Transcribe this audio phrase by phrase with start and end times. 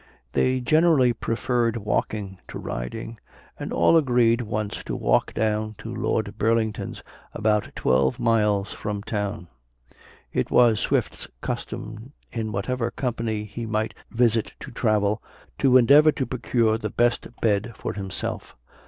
[0.33, 3.19] They generally preferred walking to riding,
[3.59, 7.03] and all agreed once to walk down to Lord Burlington's
[7.35, 9.47] about twelve miles from town.
[10.33, 15.21] It was Swift's custom in whatever company he might visit to travel,
[15.59, 18.55] to endeavor to procure the best bed for himself.